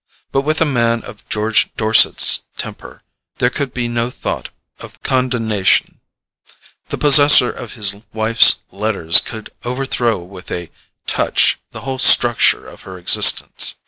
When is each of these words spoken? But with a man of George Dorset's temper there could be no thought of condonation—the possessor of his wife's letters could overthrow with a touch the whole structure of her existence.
But 0.31 0.41
with 0.41 0.59
a 0.61 0.65
man 0.65 1.03
of 1.03 1.29
George 1.29 1.71
Dorset's 1.75 2.39
temper 2.57 3.03
there 3.37 3.51
could 3.51 3.71
be 3.71 3.87
no 3.87 4.09
thought 4.09 4.49
of 4.79 4.99
condonation—the 5.03 6.97
possessor 6.97 7.51
of 7.51 7.73
his 7.75 7.97
wife's 8.11 8.61
letters 8.71 9.21
could 9.21 9.51
overthrow 9.63 10.17
with 10.17 10.49
a 10.49 10.71
touch 11.05 11.59
the 11.71 11.81
whole 11.81 11.99
structure 11.99 12.65
of 12.65 12.81
her 12.81 12.97
existence. 12.97 13.75